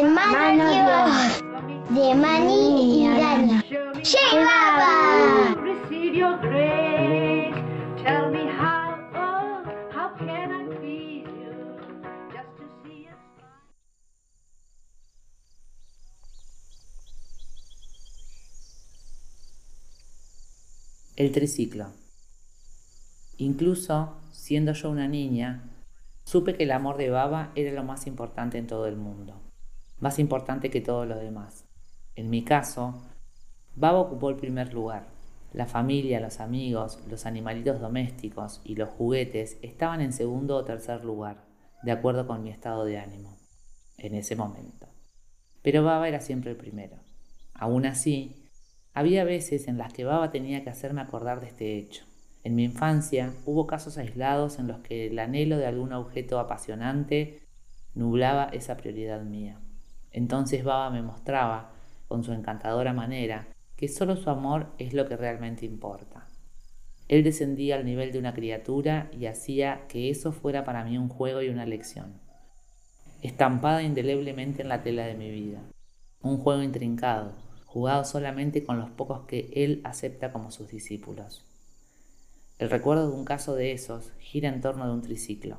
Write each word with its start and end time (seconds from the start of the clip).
hermanos 0.00 1.42
de 1.90 2.14
Mani 2.14 3.02
y 3.02 3.06
how, 3.06 3.60
oh. 9.14 9.62
El 21.16 21.32
triciclo. 21.32 21.88
Incluso 23.36 24.16
siendo 24.32 24.72
yo 24.72 24.90
una 24.90 25.06
niña, 25.06 25.64
supe 26.24 26.54
que 26.54 26.62
el 26.62 26.72
amor 26.72 26.96
de 26.96 27.10
Baba 27.10 27.52
era 27.54 27.72
lo 27.72 27.84
más 27.84 28.06
importante 28.06 28.56
en 28.56 28.66
todo 28.66 28.86
el 28.86 28.96
mundo, 28.96 29.38
más 30.00 30.18
importante 30.18 30.70
que 30.70 30.80
todo 30.80 31.06
lo 31.06 31.16
demás. 31.16 31.66
En 32.16 32.30
mi 32.30 32.42
caso, 32.42 33.00
Baba 33.76 34.00
ocupó 34.00 34.30
el 34.30 34.36
primer 34.36 34.74
lugar. 34.74 35.06
La 35.52 35.66
familia, 35.66 36.20
los 36.20 36.40
amigos, 36.40 37.00
los 37.08 37.26
animalitos 37.26 37.80
domésticos 37.80 38.60
y 38.64 38.76
los 38.76 38.88
juguetes 38.88 39.58
estaban 39.62 40.00
en 40.00 40.12
segundo 40.12 40.56
o 40.56 40.64
tercer 40.64 41.04
lugar, 41.04 41.44
de 41.82 41.92
acuerdo 41.92 42.26
con 42.26 42.42
mi 42.42 42.50
estado 42.50 42.84
de 42.84 42.98
ánimo, 42.98 43.38
en 43.98 44.14
ese 44.14 44.36
momento. 44.36 44.88
Pero 45.62 45.84
Baba 45.84 46.08
era 46.08 46.20
siempre 46.20 46.50
el 46.52 46.56
primero. 46.56 46.96
Aún 47.52 47.84
así, 47.84 48.48
había 48.94 49.24
veces 49.24 49.68
en 49.68 49.78
las 49.78 49.92
que 49.92 50.04
Baba 50.04 50.30
tenía 50.30 50.62
que 50.64 50.70
hacerme 50.70 51.00
acordar 51.00 51.40
de 51.40 51.48
este 51.48 51.78
hecho. 51.78 52.04
En 52.42 52.54
mi 52.54 52.64
infancia 52.64 53.34
hubo 53.44 53.66
casos 53.66 53.98
aislados 53.98 54.58
en 54.58 54.66
los 54.66 54.78
que 54.80 55.08
el 55.08 55.18
anhelo 55.18 55.58
de 55.58 55.66
algún 55.66 55.92
objeto 55.92 56.38
apasionante 56.38 57.42
nublaba 57.94 58.44
esa 58.44 58.76
prioridad 58.76 59.22
mía. 59.22 59.60
Entonces 60.12 60.64
Baba 60.64 60.90
me 60.90 61.02
mostraba, 61.02 61.72
con 62.08 62.24
su 62.24 62.32
encantadora 62.32 62.92
manera, 62.92 63.46
que 63.76 63.88
solo 63.88 64.16
su 64.16 64.28
amor 64.30 64.66
es 64.78 64.92
lo 64.92 65.08
que 65.08 65.16
realmente 65.16 65.64
importa. 65.64 66.26
Él 67.08 67.24
descendía 67.24 67.76
al 67.76 67.84
nivel 67.84 68.12
de 68.12 68.18
una 68.18 68.34
criatura 68.34 69.10
y 69.18 69.26
hacía 69.26 69.86
que 69.88 70.10
eso 70.10 70.32
fuera 70.32 70.64
para 70.64 70.84
mí 70.84 70.98
un 70.98 71.08
juego 71.08 71.42
y 71.42 71.48
una 71.48 71.66
lección, 71.66 72.20
estampada 73.22 73.82
indeleblemente 73.82 74.62
en 74.62 74.68
la 74.68 74.82
tela 74.82 75.04
de 75.06 75.14
mi 75.14 75.30
vida. 75.30 75.60
Un 76.22 76.38
juego 76.38 76.62
intrincado, 76.62 77.32
jugado 77.66 78.04
solamente 78.04 78.64
con 78.64 78.78
los 78.78 78.90
pocos 78.90 79.26
que 79.26 79.50
él 79.54 79.80
acepta 79.84 80.32
como 80.32 80.50
sus 80.50 80.68
discípulos. 80.68 81.44
El 82.58 82.68
recuerdo 82.68 83.08
de 83.08 83.16
un 83.16 83.24
caso 83.24 83.54
de 83.54 83.72
esos 83.72 84.12
gira 84.18 84.48
en 84.48 84.60
torno 84.60 84.86
de 84.86 84.92
un 84.92 85.02
triciclo. 85.02 85.56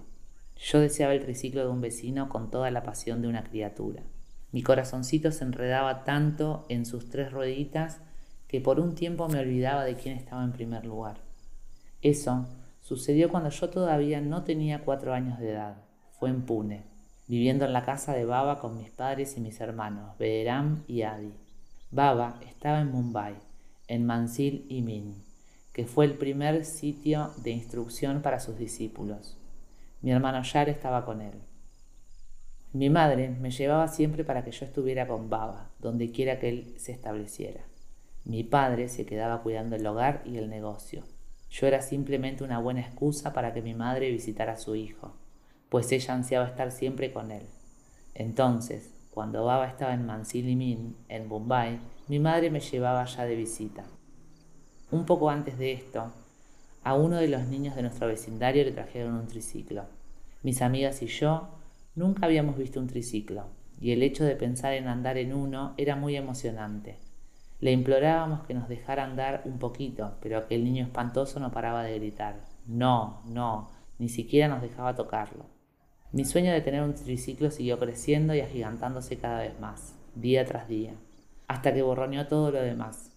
Yo 0.57 0.79
deseaba 0.79 1.13
el 1.13 1.23
triciclo 1.23 1.61
de 1.61 1.69
un 1.69 1.81
vecino 1.81 2.29
con 2.29 2.51
toda 2.51 2.69
la 2.69 2.83
pasión 2.83 3.21
de 3.21 3.27
una 3.27 3.43
criatura. 3.43 4.03
Mi 4.51 4.63
corazoncito 4.63 5.31
se 5.31 5.43
enredaba 5.43 6.03
tanto 6.03 6.65
en 6.69 6.85
sus 6.85 7.09
tres 7.09 7.31
rueditas 7.31 7.99
que 8.47 8.59
por 8.59 8.79
un 8.79 8.95
tiempo 8.95 9.29
me 9.29 9.39
olvidaba 9.39 9.85
de 9.85 9.95
quién 9.95 10.17
estaba 10.17 10.43
en 10.43 10.51
primer 10.51 10.85
lugar. 10.85 11.17
Eso 12.01 12.47
sucedió 12.81 13.29
cuando 13.29 13.49
yo 13.49 13.69
todavía 13.69 14.19
no 14.19 14.43
tenía 14.43 14.83
cuatro 14.83 15.13
años 15.13 15.39
de 15.39 15.51
edad. 15.51 15.77
Fue 16.19 16.29
en 16.29 16.41
Pune, 16.41 16.83
viviendo 17.27 17.63
en 17.65 17.71
la 17.71 17.85
casa 17.85 18.13
de 18.13 18.25
Baba 18.25 18.59
con 18.59 18.77
mis 18.77 18.89
padres 18.89 19.37
y 19.37 19.39
mis 19.39 19.61
hermanos, 19.61 20.17
Bederam 20.17 20.83
y 20.87 21.03
Adi. 21.03 21.33
Baba 21.91 22.39
estaba 22.45 22.81
en 22.81 22.91
Mumbai, 22.91 23.35
en 23.87 24.05
Mansil 24.05 24.65
y 24.67 24.81
Min, 24.81 25.23
que 25.71 25.85
fue 25.85 26.05
el 26.05 26.17
primer 26.17 26.65
sitio 26.65 27.31
de 27.37 27.51
instrucción 27.51 28.21
para 28.21 28.39
sus 28.39 28.57
discípulos. 28.57 29.37
Mi 30.01 30.11
hermano 30.11 30.43
Yar 30.43 30.67
estaba 30.67 31.05
con 31.05 31.21
él. 31.21 31.35
Mi 32.73 32.89
madre 32.89 33.27
me 33.29 33.51
llevaba 33.51 33.89
siempre 33.89 34.23
para 34.23 34.45
que 34.45 34.51
yo 34.51 34.65
estuviera 34.65 35.05
con 35.05 35.29
Baba, 35.29 35.69
donde 35.79 36.11
quiera 36.11 36.39
que 36.39 36.47
él 36.47 36.73
se 36.77 36.93
estableciera. 36.93 37.61
Mi 38.23 38.43
padre 38.43 38.87
se 38.87 39.05
quedaba 39.05 39.41
cuidando 39.41 39.75
el 39.75 39.85
hogar 39.85 40.21
y 40.25 40.37
el 40.37 40.49
negocio. 40.49 41.03
Yo 41.49 41.67
era 41.67 41.81
simplemente 41.81 42.45
una 42.45 42.59
buena 42.59 42.79
excusa 42.79 43.33
para 43.33 43.53
que 43.53 43.61
mi 43.61 43.73
madre 43.73 44.09
visitara 44.09 44.53
a 44.53 44.57
su 44.57 44.75
hijo, 44.75 45.13
pues 45.67 45.91
ella 45.91 46.13
ansiaba 46.13 46.47
estar 46.47 46.71
siempre 46.71 47.11
con 47.11 47.31
él. 47.31 47.43
Entonces, 48.13 48.93
cuando 49.11 49.43
Baba 49.43 49.67
estaba 49.67 49.93
en 49.93 50.05
Mansilimin, 50.05 50.95
en 51.09 51.27
Bombay, 51.27 51.77
mi 52.07 52.19
madre 52.19 52.49
me 52.51 52.61
llevaba 52.61 53.01
allá 53.01 53.25
de 53.25 53.35
visita. 53.35 53.83
Un 54.91 55.05
poco 55.05 55.29
antes 55.29 55.57
de 55.57 55.73
esto, 55.73 56.13
a 56.83 56.93
uno 56.93 57.17
de 57.17 57.27
los 57.27 57.47
niños 57.47 57.75
de 57.75 57.81
nuestro 57.81 58.07
vecindario 58.07 58.63
le 58.63 58.71
trajeron 58.71 59.15
un 59.15 59.27
triciclo. 59.27 59.83
Mis 60.41 60.61
amigas 60.61 61.01
y 61.01 61.07
yo 61.07 61.49
nunca 61.95 62.25
habíamos 62.25 62.57
visto 62.57 62.79
un 62.79 62.87
triciclo, 62.87 63.45
y 63.79 63.91
el 63.91 64.03
hecho 64.03 64.23
de 64.23 64.35
pensar 64.35 64.73
en 64.73 64.87
andar 64.87 65.17
en 65.17 65.33
uno 65.33 65.73
era 65.77 65.95
muy 65.95 66.15
emocionante. 66.15 66.99
Le 67.59 67.71
implorábamos 67.71 68.43
que 68.45 68.53
nos 68.53 68.67
dejara 68.67 69.03
andar 69.03 69.43
un 69.45 69.59
poquito, 69.59 70.17
pero 70.21 70.37
aquel 70.37 70.63
niño 70.63 70.83
espantoso 70.83 71.39
no 71.39 71.51
paraba 71.51 71.83
de 71.83 71.99
gritar. 71.99 72.41
No, 72.65 73.21
no, 73.25 73.69
ni 73.99 74.09
siquiera 74.09 74.47
nos 74.47 74.61
dejaba 74.61 74.95
tocarlo. 74.95 75.45
Mi 76.11 76.25
sueño 76.25 76.51
de 76.51 76.61
tener 76.61 76.81
un 76.83 76.95
triciclo 76.95 77.51
siguió 77.51 77.79
creciendo 77.79 78.33
y 78.35 78.41
agigantándose 78.41 79.17
cada 79.17 79.41
vez 79.41 79.59
más, 79.59 79.95
día 80.15 80.43
tras 80.45 80.67
día, 80.67 80.93
hasta 81.47 81.73
que 81.73 81.83
borroneó 81.83 82.27
todo 82.27 82.51
lo 82.51 82.61
demás. 82.61 83.11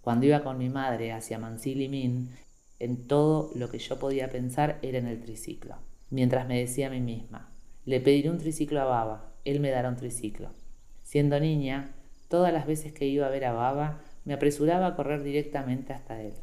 Cuando 0.00 0.26
iba 0.26 0.42
con 0.42 0.56
mi 0.56 0.68
madre 0.68 1.12
hacia 1.12 1.38
Mansil 1.38 1.82
y 1.82 1.88
Min, 1.88 2.30
en 2.78 3.06
todo 3.06 3.50
lo 3.54 3.68
que 3.68 3.78
yo 3.78 3.98
podía 3.98 4.30
pensar 4.30 4.78
era 4.82 4.98
en 4.98 5.06
el 5.06 5.20
triciclo. 5.20 5.76
Mientras 6.08 6.48
me 6.48 6.58
decía 6.58 6.86
a 6.86 6.90
mí 6.90 7.00
misma, 7.00 7.50
le 7.90 8.00
pediré 8.00 8.30
un 8.30 8.38
triciclo 8.38 8.80
a 8.80 8.84
Baba, 8.84 9.32
él 9.44 9.58
me 9.58 9.70
dará 9.70 9.88
un 9.88 9.96
triciclo. 9.96 10.50
Siendo 11.02 11.40
niña, 11.40 11.90
todas 12.28 12.52
las 12.52 12.64
veces 12.64 12.92
que 12.92 13.06
iba 13.06 13.26
a 13.26 13.30
ver 13.30 13.44
a 13.44 13.52
Baba, 13.52 14.00
me 14.24 14.32
apresuraba 14.32 14.86
a 14.86 14.94
correr 14.94 15.24
directamente 15.24 15.92
hasta 15.92 16.22
él. 16.22 16.34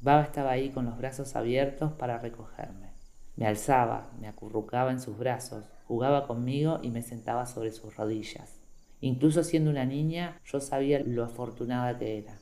Baba 0.00 0.22
estaba 0.22 0.52
ahí 0.52 0.70
con 0.70 0.84
los 0.84 0.96
brazos 0.96 1.34
abiertos 1.34 1.90
para 1.94 2.18
recogerme. 2.18 2.92
Me 3.34 3.44
alzaba, 3.44 4.12
me 4.20 4.28
acurrucaba 4.28 4.92
en 4.92 5.00
sus 5.00 5.18
brazos, 5.18 5.64
jugaba 5.88 6.28
conmigo 6.28 6.78
y 6.80 6.90
me 6.90 7.02
sentaba 7.02 7.46
sobre 7.46 7.72
sus 7.72 7.96
rodillas. 7.96 8.60
Incluso 9.00 9.42
siendo 9.42 9.70
una 9.70 9.86
niña, 9.86 10.40
yo 10.44 10.60
sabía 10.60 11.00
lo 11.00 11.24
afortunada 11.24 11.98
que 11.98 12.18
era. 12.18 12.38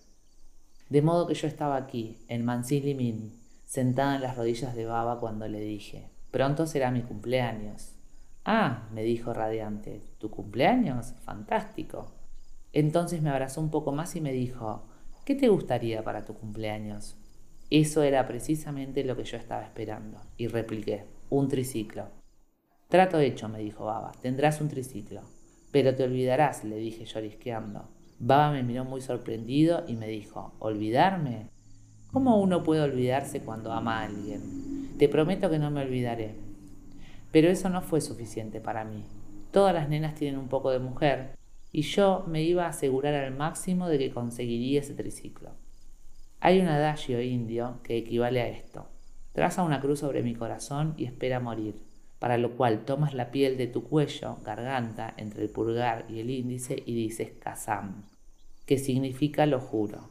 De 0.90 1.00
modo 1.00 1.26
que 1.26 1.32
yo 1.32 1.48
estaba 1.48 1.76
aquí, 1.76 2.18
en 2.28 2.44
Mansilimin, 2.44 3.32
sentada 3.64 4.16
en 4.16 4.20
las 4.20 4.36
rodillas 4.36 4.76
de 4.76 4.84
Baba 4.84 5.20
cuando 5.20 5.48
le 5.48 5.60
dije, 5.60 6.10
pronto 6.30 6.66
será 6.66 6.90
mi 6.90 7.00
cumpleaños. 7.00 7.94
Ah, 8.44 8.88
me 8.92 9.04
dijo 9.04 9.32
radiante, 9.32 10.02
¿tu 10.18 10.30
cumpleaños? 10.30 11.14
Fantástico. 11.24 12.12
Entonces 12.72 13.22
me 13.22 13.30
abrazó 13.30 13.60
un 13.60 13.70
poco 13.70 13.92
más 13.92 14.16
y 14.16 14.20
me 14.20 14.32
dijo, 14.32 14.82
¿qué 15.24 15.34
te 15.34 15.48
gustaría 15.48 16.02
para 16.02 16.24
tu 16.24 16.34
cumpleaños? 16.34 17.16
Eso 17.70 18.02
era 18.02 18.26
precisamente 18.26 19.04
lo 19.04 19.16
que 19.16 19.24
yo 19.24 19.36
estaba 19.36 19.62
esperando, 19.62 20.20
y 20.36 20.48
repliqué, 20.48 21.04
un 21.30 21.48
triciclo. 21.48 22.08
Trato 22.88 23.20
hecho, 23.20 23.48
me 23.48 23.60
dijo 23.60 23.84
Baba, 23.84 24.12
tendrás 24.20 24.60
un 24.60 24.68
triciclo. 24.68 25.22
Pero 25.70 25.94
te 25.94 26.04
olvidarás, 26.04 26.64
le 26.64 26.76
dije 26.76 27.06
llorisqueando. 27.06 27.88
Baba 28.18 28.52
me 28.52 28.62
miró 28.62 28.84
muy 28.84 29.00
sorprendido 29.00 29.84
y 29.88 29.94
me 29.94 30.08
dijo, 30.08 30.52
¿olvidarme? 30.58 31.48
¿Cómo 32.12 32.38
uno 32.40 32.62
puede 32.62 32.82
olvidarse 32.82 33.40
cuando 33.40 33.72
ama 33.72 34.00
a 34.00 34.04
alguien? 34.04 34.98
Te 34.98 35.08
prometo 35.08 35.48
que 35.48 35.58
no 35.58 35.70
me 35.70 35.82
olvidaré. 35.82 36.34
Pero 37.32 37.48
eso 37.48 37.68
no 37.68 37.82
fue 37.82 38.00
suficiente 38.00 38.60
para 38.60 38.84
mí. 38.84 39.02
Todas 39.50 39.74
las 39.74 39.88
nenas 39.88 40.14
tienen 40.14 40.38
un 40.38 40.48
poco 40.48 40.70
de 40.70 40.78
mujer, 40.78 41.34
y 41.72 41.82
yo 41.82 42.24
me 42.28 42.42
iba 42.42 42.66
a 42.66 42.68
asegurar 42.68 43.14
al 43.14 43.34
máximo 43.34 43.88
de 43.88 43.98
que 43.98 44.12
conseguiría 44.12 44.80
ese 44.80 44.94
triciclo. 44.94 45.50
Hay 46.40 46.60
un 46.60 46.68
adagio 46.68 47.22
indio 47.22 47.78
que 47.82 47.96
equivale 47.96 48.42
a 48.42 48.48
esto. 48.48 48.88
Traza 49.32 49.62
una 49.62 49.80
cruz 49.80 50.00
sobre 50.00 50.22
mi 50.22 50.34
corazón 50.34 50.94
y 50.98 51.06
espera 51.06 51.40
morir, 51.40 51.82
para 52.18 52.36
lo 52.36 52.56
cual 52.56 52.84
tomas 52.84 53.14
la 53.14 53.30
piel 53.30 53.56
de 53.56 53.66
tu 53.66 53.84
cuello, 53.84 54.36
garganta, 54.44 55.14
entre 55.16 55.44
el 55.44 55.50
pulgar 55.50 56.04
y 56.10 56.20
el 56.20 56.30
índice 56.30 56.82
y 56.84 56.94
dices 56.94 57.30
Kazam, 57.40 58.04
que 58.66 58.76
significa 58.76 59.46
lo 59.46 59.60
juro. 59.60 60.10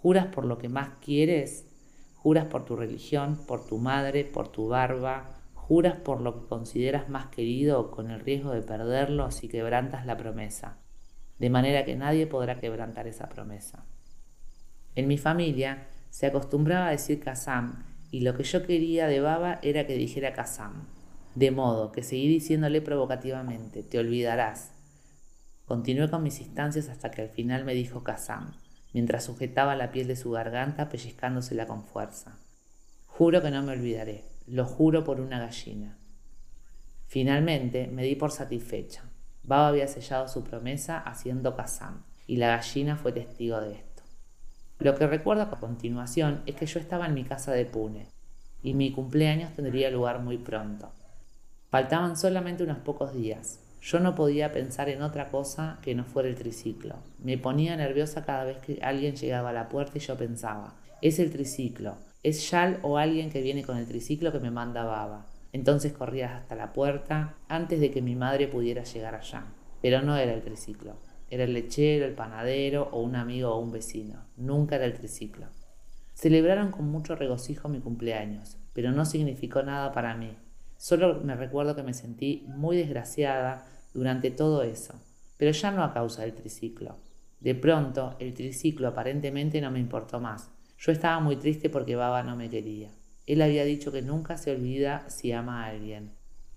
Juras 0.00 0.26
por 0.26 0.44
lo 0.44 0.58
que 0.58 0.68
más 0.68 0.90
quieres, 1.04 1.66
juras 2.14 2.46
por 2.46 2.64
tu 2.64 2.76
religión, 2.76 3.38
por 3.46 3.66
tu 3.66 3.78
madre, 3.78 4.24
por 4.24 4.48
tu 4.48 4.68
barba, 4.68 5.39
juras 5.70 5.94
por 5.94 6.20
lo 6.20 6.34
que 6.34 6.48
consideras 6.48 7.08
más 7.08 7.26
querido 7.26 7.92
con 7.92 8.10
el 8.10 8.18
riesgo 8.18 8.50
de 8.50 8.60
perderlo 8.60 9.30
si 9.30 9.46
quebrantas 9.46 10.04
la 10.04 10.16
promesa, 10.16 10.78
de 11.38 11.48
manera 11.48 11.84
que 11.84 11.94
nadie 11.94 12.26
podrá 12.26 12.58
quebrantar 12.58 13.06
esa 13.06 13.28
promesa. 13.28 13.84
En 14.96 15.06
mi 15.06 15.16
familia 15.16 15.86
se 16.10 16.26
acostumbraba 16.26 16.88
a 16.88 16.90
decir 16.90 17.20
Kazam 17.20 17.84
y 18.10 18.22
lo 18.22 18.36
que 18.36 18.42
yo 18.42 18.66
quería 18.66 19.06
de 19.06 19.20
Baba 19.20 19.60
era 19.62 19.86
que 19.86 19.94
dijera 19.94 20.32
Kazam. 20.32 20.88
De 21.36 21.52
modo 21.52 21.92
que 21.92 22.02
seguí 22.02 22.26
diciéndole 22.26 22.82
provocativamente, 22.82 23.84
te 23.84 24.00
olvidarás. 24.00 24.72
Continué 25.66 26.10
con 26.10 26.24
mis 26.24 26.40
instancias 26.40 26.88
hasta 26.88 27.12
que 27.12 27.22
al 27.22 27.28
final 27.28 27.64
me 27.64 27.74
dijo 27.74 28.02
Kazam, 28.02 28.56
mientras 28.92 29.22
sujetaba 29.22 29.76
la 29.76 29.92
piel 29.92 30.08
de 30.08 30.16
su 30.16 30.32
garganta 30.32 30.88
pellizcándosela 30.88 31.68
con 31.68 31.84
fuerza. 31.84 32.40
Juro 33.06 33.40
que 33.40 33.52
no 33.52 33.62
me 33.62 33.70
olvidaré, 33.70 34.29
lo 34.50 34.64
juro 34.64 35.04
por 35.04 35.20
una 35.20 35.38
gallina. 35.38 35.96
Finalmente 37.06 37.86
me 37.86 38.02
di 38.02 38.16
por 38.16 38.32
satisfecha. 38.32 39.04
Baba 39.42 39.68
había 39.68 39.86
sellado 39.86 40.28
su 40.28 40.42
promesa 40.42 40.98
haciendo 40.98 41.56
Kazam, 41.56 42.02
y 42.26 42.36
la 42.36 42.56
gallina 42.56 42.96
fue 42.96 43.12
testigo 43.12 43.60
de 43.60 43.74
esto. 43.74 44.02
Lo 44.78 44.96
que 44.96 45.06
recuerdo 45.06 45.42
a 45.42 45.50
continuación 45.50 46.42
es 46.46 46.56
que 46.56 46.66
yo 46.66 46.80
estaba 46.80 47.06
en 47.06 47.14
mi 47.14 47.24
casa 47.24 47.52
de 47.52 47.64
Pune, 47.64 48.08
y 48.62 48.74
mi 48.74 48.92
cumpleaños 48.92 49.54
tendría 49.54 49.90
lugar 49.90 50.20
muy 50.20 50.38
pronto. 50.38 50.90
Faltaban 51.70 52.16
solamente 52.16 52.64
unos 52.64 52.78
pocos 52.78 53.14
días. 53.14 53.60
Yo 53.80 54.00
no 54.00 54.14
podía 54.14 54.52
pensar 54.52 54.88
en 54.88 55.02
otra 55.02 55.28
cosa 55.28 55.78
que 55.80 55.94
no 55.94 56.04
fuera 56.04 56.28
el 56.28 56.34
triciclo. 56.34 56.96
Me 57.18 57.38
ponía 57.38 57.76
nerviosa 57.76 58.24
cada 58.24 58.44
vez 58.44 58.58
que 58.58 58.80
alguien 58.82 59.14
llegaba 59.14 59.50
a 59.50 59.54
la 59.54 59.68
puerta 59.68 59.96
y 59.96 60.00
yo 60.00 60.16
pensaba, 60.16 60.74
es 61.00 61.18
el 61.18 61.30
triciclo, 61.30 61.96
es 62.22 62.50
Yal 62.50 62.78
o 62.82 62.98
alguien 62.98 63.30
que 63.30 63.40
viene 63.40 63.64
con 63.64 63.78
el 63.78 63.86
triciclo 63.86 64.32
que 64.32 64.40
me 64.40 64.50
manda 64.50 64.84
baba. 64.84 65.26
Entonces 65.52 65.92
corría 65.92 66.36
hasta 66.36 66.54
la 66.54 66.72
puerta 66.72 67.34
antes 67.48 67.80
de 67.80 67.90
que 67.90 68.02
mi 68.02 68.14
madre 68.14 68.46
pudiera 68.46 68.84
llegar 68.84 69.14
allá. 69.14 69.44
Pero 69.80 70.02
no 70.02 70.16
era 70.16 70.34
el 70.34 70.42
triciclo. 70.42 70.96
Era 71.30 71.44
el 71.44 71.54
lechero, 71.54 72.04
el 72.04 72.14
panadero 72.14 72.88
o 72.92 73.00
un 73.00 73.16
amigo 73.16 73.50
o 73.50 73.60
un 73.60 73.72
vecino. 73.72 74.24
Nunca 74.36 74.76
era 74.76 74.84
el 74.84 74.94
triciclo. 74.94 75.46
Celebraron 76.12 76.70
con 76.70 76.90
mucho 76.90 77.14
regocijo 77.14 77.68
mi 77.68 77.80
cumpleaños, 77.80 78.58
pero 78.74 78.92
no 78.92 79.06
significó 79.06 79.62
nada 79.62 79.92
para 79.92 80.14
mí. 80.14 80.36
Solo 80.76 81.20
me 81.20 81.34
recuerdo 81.34 81.74
que 81.74 81.82
me 81.82 81.94
sentí 81.94 82.44
muy 82.48 82.76
desgraciada 82.76 83.66
durante 83.94 84.30
todo 84.30 84.62
eso, 84.62 84.94
pero 85.36 85.52
ya 85.52 85.70
no 85.70 85.82
a 85.82 85.94
causa 85.94 86.22
del 86.22 86.34
triciclo. 86.34 86.96
De 87.40 87.54
pronto, 87.54 88.16
el 88.18 88.34
triciclo 88.34 88.88
aparentemente 88.88 89.60
no 89.60 89.70
me 89.70 89.78
importó 89.78 90.20
más. 90.20 90.50
Yo 90.80 90.92
estaba 90.92 91.20
muy 91.20 91.36
triste 91.36 91.68
porque 91.68 91.94
Baba 91.94 92.22
no 92.22 92.36
me 92.36 92.48
quería. 92.48 92.88
Él 93.26 93.42
había 93.42 93.66
dicho 93.66 93.92
que 93.92 94.00
nunca 94.00 94.38
se 94.38 94.50
olvida 94.50 95.04
si 95.10 95.30
ama 95.30 95.62
a 95.62 95.68
alguien, 95.68 96.12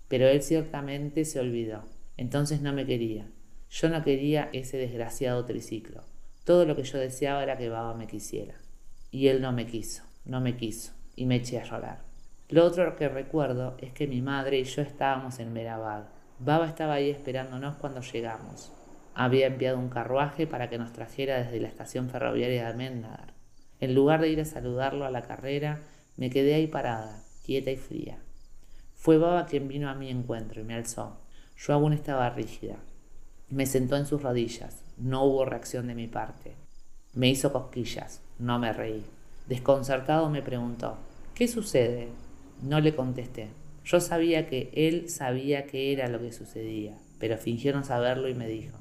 pero 0.08 0.26
él 0.26 0.42
ciertamente 0.42 1.26
se 1.26 1.40
olvidó. 1.40 1.84
Entonces 2.16 2.62
no 2.62 2.72
me 2.72 2.86
quería. 2.86 3.26
Yo 3.68 3.90
no 3.90 4.02
quería 4.02 4.48
ese 4.54 4.78
desgraciado 4.78 5.44
triciclo. 5.44 6.04
Todo 6.44 6.64
lo 6.64 6.74
que 6.74 6.84
yo 6.84 6.96
deseaba 6.96 7.42
era 7.42 7.58
que 7.58 7.68
Baba 7.68 7.92
me 7.92 8.06
quisiera. 8.06 8.54
Y 9.10 9.28
él 9.28 9.42
no 9.42 9.52
me 9.52 9.66
quiso, 9.66 10.04
no 10.24 10.40
me 10.40 10.56
quiso, 10.56 10.94
y 11.16 11.26
me 11.26 11.36
eché 11.36 11.60
a 11.60 11.64
llorar. 11.64 11.98
Lo 12.48 12.64
otro 12.64 12.96
que 12.96 13.10
recuerdo 13.10 13.76
es 13.78 13.92
que 13.92 14.06
mi 14.06 14.22
madre 14.22 14.58
y 14.58 14.64
yo 14.64 14.80
estábamos 14.80 15.38
en 15.38 15.52
Merabad. 15.52 16.04
Baba 16.38 16.66
estaba 16.66 16.94
ahí 16.94 17.10
esperándonos 17.10 17.74
cuando 17.74 18.00
llegamos. 18.00 18.72
Había 19.14 19.48
enviado 19.48 19.78
un 19.78 19.90
carruaje 19.90 20.46
para 20.46 20.70
que 20.70 20.78
nos 20.78 20.94
trajera 20.94 21.42
desde 21.42 21.60
la 21.60 21.68
estación 21.68 22.08
ferroviaria 22.08 22.62
de 22.62 22.68
Ahmednagar. 22.68 23.33
En 23.84 23.94
lugar 23.94 24.22
de 24.22 24.30
ir 24.30 24.40
a 24.40 24.46
saludarlo 24.46 25.04
a 25.04 25.10
la 25.10 25.20
carrera, 25.20 25.82
me 26.16 26.30
quedé 26.30 26.54
ahí 26.54 26.66
parada, 26.66 27.22
quieta 27.44 27.70
y 27.70 27.76
fría. 27.76 28.16
Fue 28.94 29.18
Baba 29.18 29.44
quien 29.44 29.68
vino 29.68 29.90
a 29.90 29.94
mi 29.94 30.08
encuentro 30.08 30.62
y 30.62 30.64
me 30.64 30.72
alzó. 30.72 31.18
Yo 31.58 31.74
aún 31.74 31.92
estaba 31.92 32.30
rígida. 32.30 32.76
Me 33.50 33.66
sentó 33.66 33.98
en 33.98 34.06
sus 34.06 34.22
rodillas. 34.22 34.82
No 34.96 35.24
hubo 35.24 35.44
reacción 35.44 35.86
de 35.86 35.94
mi 35.94 36.06
parte. 36.06 36.54
Me 37.12 37.28
hizo 37.28 37.52
cosquillas. 37.52 38.22
No 38.38 38.58
me 38.58 38.72
reí. 38.72 39.04
Desconcertado 39.48 40.30
me 40.30 40.40
preguntó, 40.40 40.96
¿qué 41.34 41.46
sucede? 41.46 42.08
No 42.62 42.80
le 42.80 42.96
contesté. 42.96 43.50
Yo 43.84 44.00
sabía 44.00 44.48
que 44.48 44.70
él 44.72 45.10
sabía 45.10 45.66
qué 45.66 45.92
era 45.92 46.08
lo 46.08 46.20
que 46.20 46.32
sucedía, 46.32 46.96
pero 47.18 47.36
fingió 47.36 47.74
no 47.74 47.84
saberlo 47.84 48.30
y 48.30 48.34
me 48.34 48.48
dijo, 48.48 48.78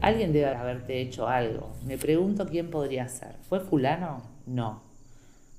Alguien 0.00 0.32
debe 0.32 0.46
haberte 0.46 1.00
hecho 1.00 1.28
algo. 1.28 1.72
Me 1.86 1.98
pregunto 1.98 2.46
quién 2.46 2.70
podría 2.70 3.08
ser. 3.08 3.36
¿Fue 3.48 3.60
fulano? 3.60 4.22
No. 4.46 4.82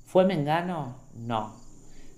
¿Fue 0.04 0.24
Mengano? 0.24 0.96
No. 1.14 1.54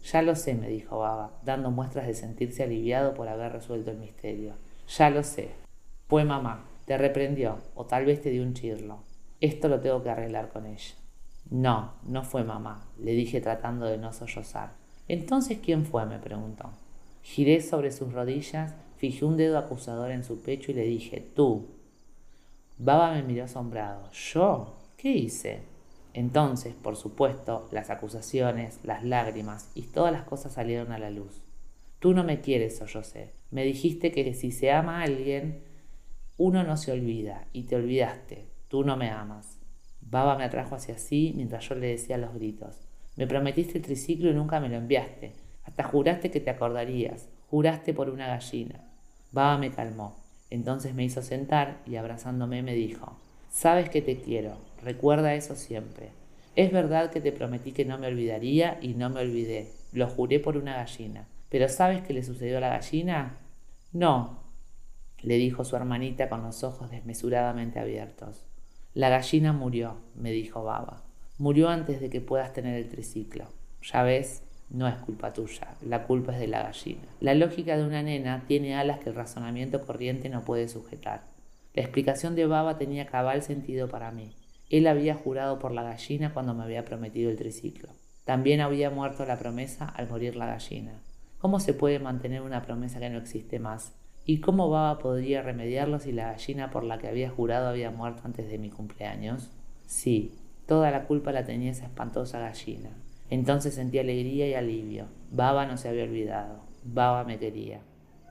Ya 0.05 0.23
lo 0.23 0.35
sé, 0.35 0.55
me 0.55 0.69
dijo 0.69 0.99
Baba, 0.99 1.33
dando 1.45 1.71
muestras 1.71 2.07
de 2.07 2.15
sentirse 2.15 2.63
aliviado 2.63 3.15
por 3.15 3.29
haber 3.29 3.53
resuelto 3.53 3.91
el 3.91 3.99
misterio. 3.99 4.55
Ya 4.89 5.11
lo 5.11 5.23
sé. 5.23 5.51
Fue 6.09 6.25
mamá. 6.25 6.65
Te 6.87 6.97
reprendió, 6.97 7.59
o 7.75 7.85
tal 7.85 8.07
vez 8.07 8.23
te 8.23 8.31
dio 8.31 8.43
un 8.43 8.55
chirlo. 8.55 9.01
Esto 9.43 9.69
lo 9.69 9.81
tengo 9.81 10.03
que 10.03 10.09
arreglar 10.09 10.49
con 10.49 10.65
ella. 10.65 10.95
No, 11.51 11.93
no 12.07 12.25
fue 12.25 12.45
mamá, 12.45 12.87
le 12.99 13.13
dije 13.13 13.41
tratando 13.41 13.87
de 13.87 13.99
no 13.99 14.13
sollozar. 14.13 14.73
Entonces, 15.07 15.59
¿quién 15.63 15.85
fue? 15.85 16.07
me 16.07 16.19
preguntó. 16.19 16.71
Giré 17.23 17.61
sobre 17.61 17.91
sus 17.91 18.13
rodillas, 18.13 18.75
fijé 18.97 19.25
un 19.27 19.37
dedo 19.37 19.59
acusador 19.59 20.11
en 20.11 20.25
su 20.25 20.41
pecho 20.41 20.73
y 20.73 20.75
le 20.75 20.85
dije, 20.85 21.21
tú. 21.35 21.67
Baba 22.79 23.13
me 23.13 23.23
miró 23.23 23.45
asombrado. 23.45 24.11
¿Yo? 24.13 24.77
¿Qué 24.97 25.11
hice? 25.11 25.63
Entonces, 26.15 26.75
por 26.75 26.97
supuesto, 26.97 27.69
las 27.73 27.91
acusaciones, 27.91 28.79
las 28.85 29.05
lágrimas 29.05 29.71
y 29.75 29.83
todas 29.83 30.13
las 30.13 30.23
cosas 30.23 30.53
salieron 30.53 30.93
a 30.93 30.99
la 30.99 31.11
luz. 31.11 31.43
Tú 31.99 32.15
no 32.15 32.23
me 32.23 32.41
quieres, 32.41 32.81
sé. 33.03 33.33
Me 33.51 33.65
dijiste 33.65 34.13
que 34.13 34.33
si 34.35 34.53
se 34.53 34.71
ama 34.71 35.01
a 35.01 35.05
alguien, 35.05 35.65
uno 36.37 36.63
no 36.63 36.77
se 36.77 36.93
olvida, 36.93 37.47
y 37.53 37.65
te 37.65 37.75
olvidaste. 37.75 38.47
Tú 38.69 38.85
no 38.85 38.97
me 38.97 39.11
amas. 39.11 39.59
Baba 40.01 40.39
me 40.39 40.45
atrajo 40.45 40.77
hacia 40.77 40.99
sí 40.99 41.33
mientras 41.35 41.69
yo 41.69 41.75
le 41.75 41.89
decía 41.89 42.17
los 42.17 42.33
gritos. 42.35 42.77
Me 43.17 43.27
prometiste 43.27 43.79
el 43.79 43.85
triciclo 43.85 44.31
y 44.31 44.35
nunca 44.35 44.61
me 44.61 44.69
lo 44.69 44.77
enviaste. 44.77 45.33
Hasta 45.65 45.83
juraste 45.83 46.31
que 46.31 46.41
te 46.41 46.51
acordarías. 46.51 47.29
Juraste 47.51 47.93
por 47.93 48.09
una 48.09 48.29
gallina. 48.29 48.89
Baba 49.33 49.59
me 49.59 49.73
calmó. 49.73 50.18
Entonces 50.51 50.95
me 50.95 51.05
hizo 51.05 51.23
sentar 51.23 51.79
y 51.87 51.97
abrazándome 51.97 52.63
me 52.63 52.75
dijo, 52.75 53.17
Sabes 53.51 53.89
que 53.91 54.03
te 54.03 54.21
quiero. 54.21 54.57
Recuerda 54.83 55.35
eso 55.35 55.57
siempre. 55.57 56.11
Es 56.55 56.73
verdad 56.73 57.11
que 57.11 57.21
te 57.21 57.33
prometí 57.33 57.73
que 57.73 57.85
no 57.85 57.99
me 57.99 58.07
olvidaría 58.07 58.79
y 58.81 58.95
no 58.95 59.11
me 59.11 59.21
olvidé. 59.21 59.73
Lo 59.93 60.07
juré 60.09 60.41
por 60.41 60.57
una 60.57 60.75
gallina. 60.75 61.27
Pero 61.49 61.69
¿sabes 61.69 62.03
qué 62.03 62.13
le 62.13 62.23
sucedió 62.23 62.59
a 62.59 62.61
la 62.61 62.69
gallina? 62.69 63.39
No, 63.93 64.43
le 65.23 65.37
dijo 65.37 65.65
su 65.65 65.77
hermanita 65.77 66.29
con 66.29 66.43
los 66.43 66.63
ojos 66.63 66.91
desmesuradamente 66.91 67.79
abiertos. 67.79 68.45
La 68.95 69.09
gallina 69.09 69.53
murió, 69.53 69.97
me 70.15 70.31
dijo 70.31 70.63
Baba. 70.63 71.03
Murió 71.39 71.69
antes 71.69 72.01
de 72.01 72.11
que 72.11 72.21
puedas 72.21 72.53
tener 72.53 72.75
el 72.75 72.89
triciclo. 72.89 73.47
Ya 73.83 74.03
ves, 74.03 74.43
no 74.71 74.87
es 74.87 74.97
culpa 74.97 75.33
tuya, 75.33 75.77
la 75.81 76.05
culpa 76.05 76.35
es 76.35 76.41
de 76.41 76.47
la 76.47 76.63
gallina. 76.63 77.09
La 77.21 77.35
lógica 77.35 77.77
de 77.77 77.85
una 77.85 78.03
nena 78.03 78.45
tiene 78.47 78.75
alas 78.75 78.99
que 79.01 79.09
el 79.09 79.15
razonamiento 79.15 79.85
corriente 79.87 80.29
no 80.29 80.43
puede 80.43 80.69
sujetar. 80.69 81.23
La 81.75 81.83
explicación 81.83 82.35
de 82.35 82.47
Baba 82.47 82.77
tenía 82.77 83.07
cabal 83.07 83.43
sentido 83.43 83.89
para 83.89 84.11
mí. 84.11 84.33
Él 84.69 84.87
había 84.87 85.15
jurado 85.15 85.59
por 85.59 85.73
la 85.73 85.83
gallina 85.83 86.35
cuando 86.35 86.53
me 86.55 86.65
había 86.65 86.85
prometido 86.85 87.31
el 87.31 87.37
triciclo. 87.37 87.89
También 88.25 88.61
había 88.61 88.91
muerto 88.91 89.25
la 89.25 89.39
promesa 89.39 89.87
al 89.87 90.09
morir 90.09 90.37
la 90.37 90.47
gallina. 90.47 91.01
¿Cómo 91.39 91.61
se 91.61 91.73
puede 91.73 91.99
mantener 91.99 92.43
una 92.43 92.63
promesa 92.63 93.01
que 93.01 93.09
no 93.09 93.19
existe 93.19 93.59
más? 93.59 93.95
¿Y 94.27 94.41
cómo 94.41 94.69
Baba 94.69 94.99
podría 94.99 95.41
remediarlo 95.41 95.99
si 95.99 96.13
la 96.13 96.33
gallina 96.33 96.71
por 96.71 96.85
la 96.85 96.99
que 96.99 97.09
había 97.09 97.31
jurado 97.31 97.69
había 97.69 97.91
muerto 97.91 98.23
antes 98.27 98.51
de 98.51 98.59
mi 98.59 98.69
cumpleaños? 98.69 99.51
Sí, 99.87 100.35
toda 100.67 100.91
la 100.91 101.05
culpa 101.05 101.33
la 101.33 101.47
tenía 101.47 101.71
esa 101.71 101.87
espantosa 101.87 102.39
gallina. 102.39 102.91
Entonces 103.31 103.75
sentí 103.75 103.99
alegría 103.99 104.49
y 104.49 104.55
alivio. 104.55 105.07
Baba 105.31 105.67
no 105.67 105.77
se 105.77 105.89
había 105.89 106.05
olvidado. 106.05 106.61
Baba 106.85 107.25
me 107.25 107.39
quería. 107.39 107.81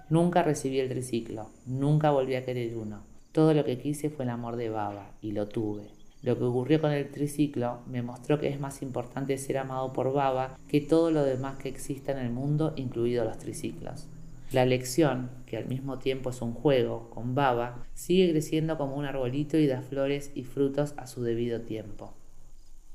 Nunca 0.09 0.41
recibí 0.41 0.79
el 0.79 0.87
triciclo, 0.87 1.49
nunca 1.65 2.11
volví 2.11 2.35
a 2.35 2.45
querer 2.45 2.77
uno. 2.77 3.03
Todo 3.33 3.53
lo 3.53 3.65
que 3.65 3.77
quise 3.77 4.09
fue 4.09 4.23
el 4.23 4.31
amor 4.31 4.55
de 4.55 4.69
Baba, 4.69 5.11
y 5.21 5.33
lo 5.33 5.47
tuve. 5.49 5.83
Lo 6.23 6.37
que 6.37 6.45
ocurrió 6.45 6.81
con 6.81 6.91
el 6.91 7.11
triciclo 7.11 7.79
me 7.87 8.01
mostró 8.01 8.39
que 8.39 8.47
es 8.47 8.59
más 8.59 8.81
importante 8.81 9.37
ser 9.37 9.57
amado 9.57 9.91
por 9.91 10.13
Baba 10.13 10.57
que 10.69 10.81
todo 10.81 11.11
lo 11.11 11.23
demás 11.23 11.57
que 11.57 11.69
exista 11.69 12.13
en 12.13 12.19
el 12.19 12.31
mundo, 12.31 12.73
incluidos 12.77 13.27
los 13.27 13.37
triciclos. 13.37 14.07
La 14.51 14.65
lección, 14.65 15.29
que 15.45 15.57
al 15.57 15.67
mismo 15.67 15.99
tiempo 15.99 16.29
es 16.29 16.41
un 16.41 16.53
juego 16.53 17.09
con 17.09 17.35
baba, 17.35 17.85
sigue 17.93 18.31
creciendo 18.31 18.77
como 18.77 18.95
un 18.95 19.03
arbolito 19.03 19.57
y 19.57 19.67
da 19.67 19.81
flores 19.81 20.31
y 20.35 20.45
frutos 20.45 20.93
a 20.95 21.05
su 21.05 21.21
debido 21.21 21.61
tiempo. 21.61 22.13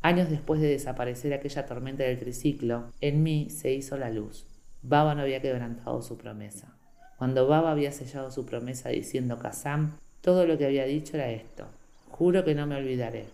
Años 0.03 0.29
después 0.31 0.61
de 0.61 0.69
desaparecer 0.69 1.33
aquella 1.33 1.65
tormenta 1.65 2.03
del 2.03 2.19
triciclo, 2.19 2.91
en 3.01 3.23
mí 3.23 3.49
se 3.51 3.73
hizo 3.73 3.97
la 3.97 4.11
luz. 4.11 4.47
Baba 4.83 5.15
no 5.15 5.23
había 5.23 5.41
quebrantado 5.41 6.03
su 6.03 6.19
promesa. 6.19 6.77
Cuando 7.19 7.47
Baba 7.47 7.71
había 7.71 7.93
sellado 7.93 8.33
su 8.33 8.45
promesa 8.45 8.89
diciendo 8.89 9.39
Kazam, 9.39 9.97
todo 10.21 10.45
lo 10.45 10.59
que 10.59 10.67
había 10.67 10.87
dicho 10.87 11.17
era 11.17 11.31
esto. 11.31 11.67
Juro 12.11 12.45
que 12.45 12.57
no 12.57 12.67
me 12.67 12.75
olvidaré. 12.75 13.27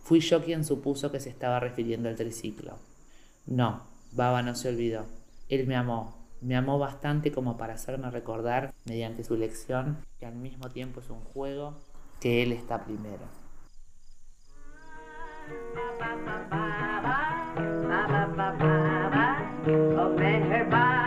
Fui 0.00 0.18
yo 0.18 0.42
quien 0.42 0.64
supuso 0.64 1.12
que 1.12 1.20
se 1.20 1.30
estaba 1.30 1.60
refiriendo 1.60 2.08
al 2.08 2.16
triciclo. 2.16 2.76
No, 3.46 3.84
Baba 4.10 4.42
no 4.42 4.56
se 4.56 4.68
olvidó. 4.68 5.06
Él 5.48 5.68
me 5.68 5.76
amó, 5.76 6.16
me 6.40 6.56
amó 6.56 6.80
bastante 6.80 7.30
como 7.30 7.56
para 7.56 7.74
hacerme 7.74 8.10
recordar, 8.10 8.74
mediante 8.84 9.22
su 9.22 9.36
lección, 9.36 9.98
que 10.18 10.26
al 10.26 10.34
mismo 10.34 10.70
tiempo 10.70 10.98
es 10.98 11.08
un 11.08 11.20
juego, 11.20 11.74
que 12.20 12.42
Él 12.42 12.50
está 12.50 12.84
primero. 12.84 13.45
Open 15.48 15.58
oh 19.98 20.16
man, 20.18 20.50
her 20.50 20.64
bye. 20.64 21.05